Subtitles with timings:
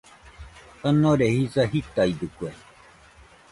[0.79, 2.49] Janore jisa jitaidɨkue.